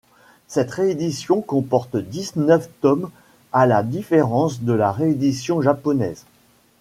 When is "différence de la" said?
3.83-4.91